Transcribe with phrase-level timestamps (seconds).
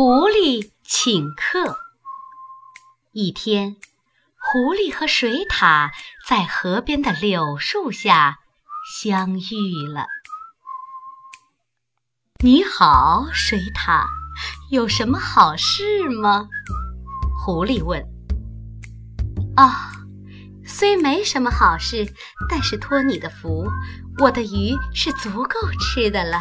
[0.00, 1.76] 狐狸请客。
[3.10, 3.74] 一天，
[4.36, 5.90] 狐狸和水獭
[6.24, 8.38] 在河边的柳树下
[8.96, 10.06] 相遇了。
[12.44, 14.06] 你好，水獭，
[14.70, 16.48] 有什么好事吗？
[17.36, 18.00] 狐狸问。
[19.56, 19.68] 哦，
[20.64, 22.06] 虽没什么好事，
[22.48, 23.68] 但是托你的福，
[24.20, 26.38] 我的鱼是足够吃的了。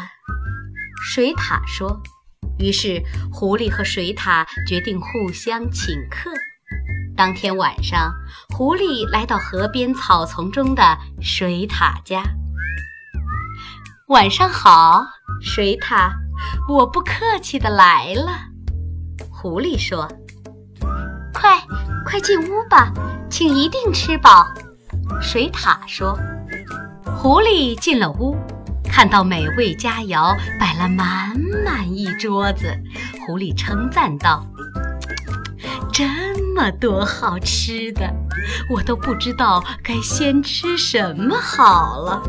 [1.01, 2.00] 水獭说。
[2.60, 6.32] 于是，狐狸和水獭决定互相请客。
[7.15, 8.14] 当天晚上，
[8.56, 12.24] 狐狸来到河边草丛中的水獭家。
[14.07, 15.04] 晚上好，
[15.42, 16.12] 水獭，
[16.70, 18.32] 我不客气的来了。
[19.29, 20.07] 狐狸说
[21.34, 21.60] ：“快，
[22.06, 22.92] 快进屋吧，
[23.29, 24.48] 请一定吃饱。”
[25.21, 26.18] 水獭说。
[27.20, 28.37] 狐狸进了屋。
[28.97, 32.76] 看到美味佳肴摆了满满一桌子，
[33.20, 34.44] 狐狸称赞道
[35.94, 36.03] ：“这
[36.56, 38.12] 么多好吃的，
[38.72, 42.23] 我都不知道该先吃什么好了。”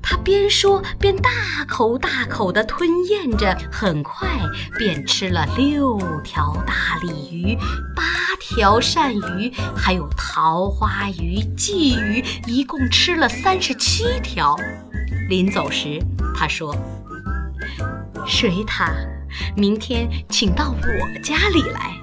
[0.00, 1.28] 他边说边大
[1.68, 4.30] 口大口地吞咽着，很快
[4.78, 7.54] 便吃了六条大鲤鱼、
[7.94, 8.02] 八
[8.40, 14.56] 条鳝鱼，还有桃花鱼、鲫鱼，一共吃了三十七条。
[15.28, 16.00] 临走时，
[16.36, 16.72] 他说
[18.26, 18.92] ：“水獭，
[19.56, 21.98] 明天请到我家里来，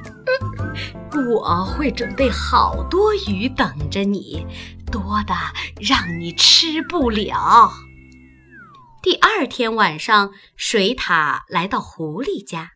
[1.32, 4.46] 我会准备好多鱼等着你，
[4.92, 5.34] 多的
[5.80, 7.72] 让你吃不了。”
[9.02, 12.72] 第二天晚上，水獭来到狐狸家，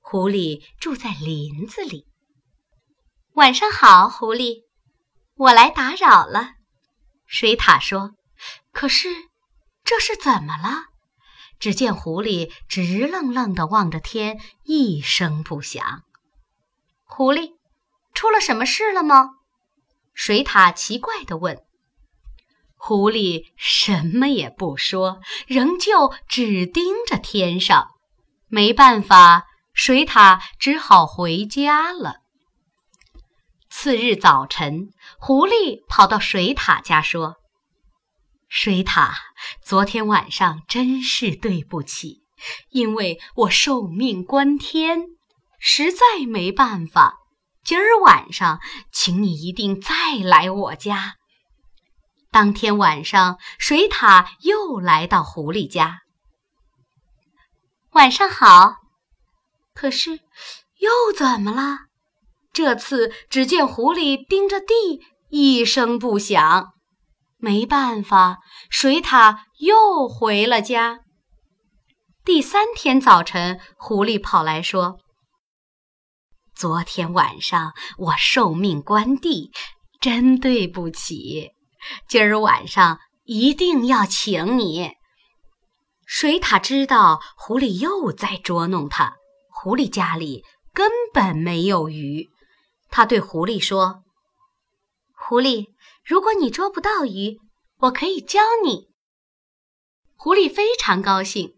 [0.00, 2.06] 狐狸住在林子里。
[3.34, 4.62] 晚上好，狐狸，
[5.36, 6.52] 我来打扰了。
[7.26, 8.12] 水獭说
[8.72, 9.08] ：“可是。”
[9.90, 10.84] 这是怎么了？
[11.58, 16.04] 只见狐狸直愣愣地望着天，一声不响。
[17.02, 17.54] 狐狸，
[18.14, 19.30] 出了什么事了吗？
[20.14, 21.64] 水獭奇怪地问。
[22.76, 27.88] 狐狸什么也不说，仍旧只盯着天上。
[28.46, 32.18] 没办法，水獭只好回家了。
[33.68, 37.38] 次日早晨，狐狸跑到水獭家说。
[38.50, 39.12] 水獭，
[39.64, 42.24] 昨天晚上真是对不起，
[42.70, 45.02] 因为我受命关天，
[45.60, 47.14] 实在没办法。
[47.62, 48.58] 今儿晚上，
[48.92, 51.14] 请你一定再来我家。
[52.32, 56.00] 当天晚上，水獭又来到狐狸家。
[57.92, 58.74] 晚上好，
[59.74, 60.18] 可是
[60.80, 61.78] 又怎么了？
[62.52, 66.72] 这次只见狐狸盯着地，一声不响。
[67.40, 71.00] 没办法，水獭又回了家。
[72.22, 74.98] 第三天早晨，狐狸跑来说
[76.54, 79.50] ：“昨天晚上我受命关地，
[80.00, 81.52] 真对不起。
[82.06, 84.92] 今儿晚上一定要请你。”
[86.04, 89.16] 水獭知道狐狸又在捉弄他，
[89.50, 92.28] 狐狸家里根本没有鱼。
[92.90, 94.02] 他对狐狸说
[95.16, 95.68] ：“狐狸。”
[96.10, 97.38] 如果你捉不到鱼，
[97.82, 98.88] 我可以教你。
[100.16, 101.54] 狐狸非常高兴。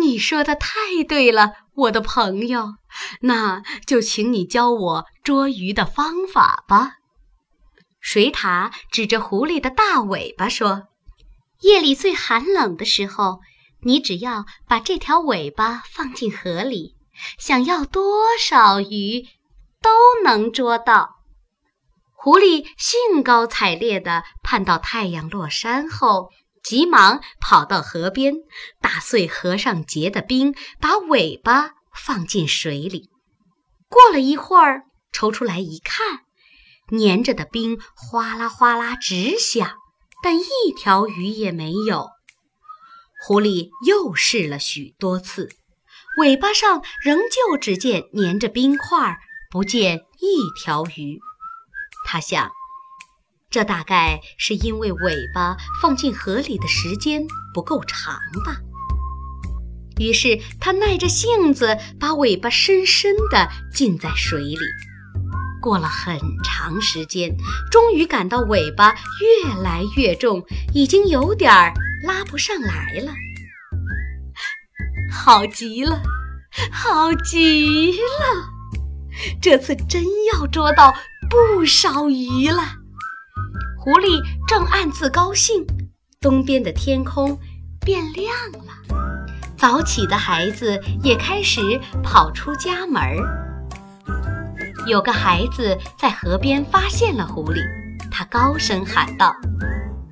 [0.00, 2.76] 你说的太对了，我的朋友。
[3.20, 6.94] 那就请你教我捉鱼的方法吧。
[8.00, 10.84] 水獭指着狐狸的大尾巴说
[11.60, 13.40] ：“夜里最寒冷的时候，
[13.82, 16.96] 你只要把这条尾巴放进河里，
[17.38, 19.26] 想要多少鱼
[19.82, 19.90] 都
[20.24, 21.16] 能捉到。”
[22.30, 26.28] 狐狸兴高采烈地盼到太阳落山后，
[26.62, 28.34] 急忙跑到河边，
[28.82, 33.08] 打碎河上结的冰，把尾巴放进水里。
[33.88, 36.18] 过了一会儿，抽出来一看，
[36.90, 39.76] 粘着的冰哗啦哗啦直响，
[40.22, 40.42] 但一
[40.76, 42.10] 条鱼也没有。
[43.24, 45.48] 狐狸又试了许多次，
[46.18, 49.16] 尾巴上仍旧只见粘着冰块，
[49.50, 51.18] 不见一条鱼。
[52.10, 52.50] 他想，
[53.50, 58.14] 这大概是因为尾巴放进河里的时间不够长
[58.46, 58.56] 吧。
[60.00, 64.56] 于是他耐着性子把尾巴深深地浸在水里。
[65.60, 67.36] 过了很长时间，
[67.70, 71.74] 终于感到尾巴越来越重，已经有点儿
[72.04, 73.12] 拉不上来了。
[75.12, 76.00] 好极了，
[76.72, 78.48] 好极了！
[79.42, 80.02] 这次真
[80.32, 80.94] 要捉到。
[81.30, 82.62] 不少鱼了，
[83.76, 85.66] 狐狸正暗自高兴。
[86.20, 87.38] 东边的天空
[87.80, 88.96] 变亮了，
[89.56, 91.60] 早起的孩子也开始
[92.02, 93.02] 跑出家门。
[94.86, 97.60] 有个孩子在河边发现了狐狸，
[98.10, 99.36] 他高声喊道：“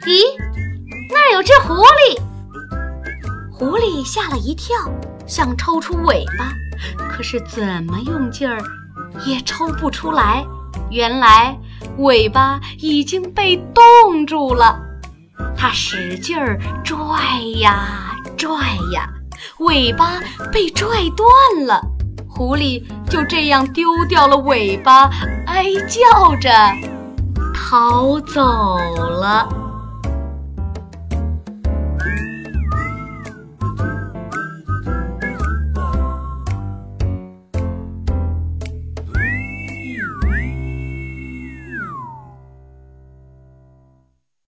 [0.07, 0.23] 咦，
[1.11, 2.21] 那儿有只狐狸！”
[3.51, 4.77] 狐狸吓了一跳，
[5.27, 6.53] 想抽出尾巴，
[7.09, 8.63] 可是怎么用劲儿
[9.25, 10.47] 也抽不出来。
[10.91, 11.59] 原来
[11.99, 14.79] 尾巴已经被冻住了。
[15.57, 16.97] 它使劲儿拽
[17.59, 18.51] 呀拽
[18.93, 19.09] 呀，
[19.59, 20.21] 尾巴
[20.53, 21.81] 被拽断了。
[22.29, 25.11] 狐狸就这样丢掉了尾巴，
[25.47, 26.51] 哀叫着
[27.55, 29.49] 逃走了。